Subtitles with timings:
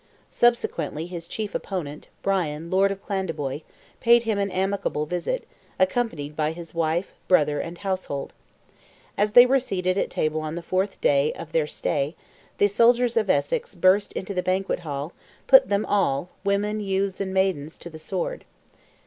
[0.31, 3.61] Subsequently his chief opponent, Brian, lord of Clandeboy,
[3.99, 8.33] paid him an amicable visit, accompanied by his wife, brother, and household.
[9.15, 12.15] As they were seated at table on the fourth day of their stay,
[12.57, 15.13] the soldiers of Essex burst into the banquet hall,
[15.45, 18.43] put them all, "women, youths and maidens," to the sword.